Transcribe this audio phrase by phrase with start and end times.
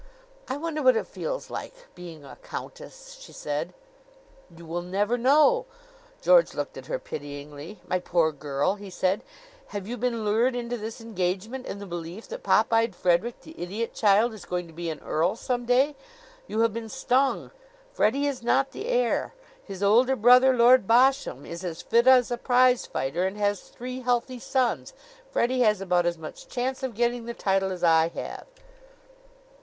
[0.47, 3.71] "I wonder what it feels like, being a countess," she said.
[4.49, 5.67] "You will never know."
[6.23, 7.81] George looked at her pityingly.
[7.87, 9.23] "My poor girl," he said,
[9.67, 13.53] "have you been lured into this engagement in the belief that pop eyed Frederick, the
[13.61, 15.95] Idiot Child, is going to be an earl some day?
[16.47, 17.51] You have been stung!
[17.93, 19.35] Freddie is not the heir.
[19.63, 23.99] His older brother, Lord Bosham, is as fit as a prize fighter and has three
[24.01, 24.93] healthy sons.
[25.29, 28.47] Freddie has about as much chance of getting the title as I have."